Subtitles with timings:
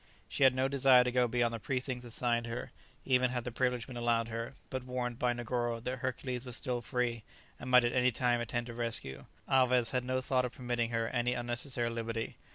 [0.27, 2.71] She had no desire to go beyond the precincts assigned her,
[3.05, 6.81] even had the privilege been allowed her; but warned by Negoro that Hercules was still
[6.81, 7.21] free,
[7.59, 11.07] and might at any time attempt a rescue, Alvez had no thought of permitting her
[11.09, 12.35] any unnecessary liberty.